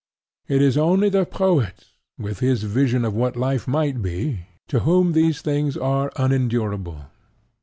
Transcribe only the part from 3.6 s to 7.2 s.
might be, to whom these things are unendurable.